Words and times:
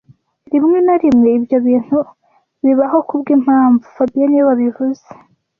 Rimwe 0.51 0.77
na 0.85 0.95
rimwe 1.03 1.29
ibyo 1.37 1.57
bintu 1.67 1.97
bibaho 2.63 2.97
kubwimpamvu 3.07 3.85
fabien 3.95 4.27
niwe 4.29 4.45
wabivuze 4.49 5.05